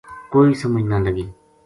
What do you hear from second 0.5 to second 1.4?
سمجھ نہ لگی